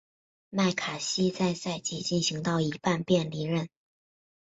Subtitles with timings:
[0.49, 3.69] 麦卡锡在赛季进行到一半便离任。